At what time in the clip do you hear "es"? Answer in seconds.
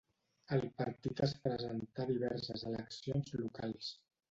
1.27-1.35